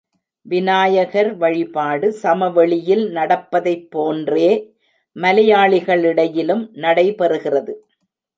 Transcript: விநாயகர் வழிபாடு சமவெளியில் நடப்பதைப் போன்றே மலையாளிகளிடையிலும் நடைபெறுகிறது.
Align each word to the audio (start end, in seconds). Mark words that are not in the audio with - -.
விநாயகர் 0.45 1.29
வழிபாடு 1.37 2.07
சமவெளியில் 2.13 3.03
நடப்பதைப் 3.09 3.85
போன்றே 3.91 4.49
மலையாளிகளிடையிலும் 5.15 6.65
நடைபெறுகிறது. 6.77 7.75